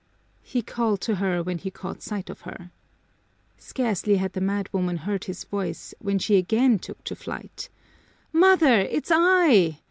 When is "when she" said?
5.99-6.37